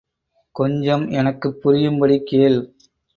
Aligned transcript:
கொஞ்சம் 0.55 1.09
எனக்குப் 1.09 1.61
புரியும்படி 1.61 2.17
கேள். 2.23 2.59